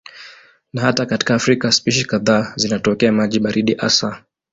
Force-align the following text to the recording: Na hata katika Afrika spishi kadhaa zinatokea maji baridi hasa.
Na 0.73 0.81
hata 0.81 1.05
katika 1.05 1.35
Afrika 1.35 1.71
spishi 1.71 2.05
kadhaa 2.05 2.53
zinatokea 2.57 3.11
maji 3.11 3.39
baridi 3.39 3.73
hasa. 3.75 4.23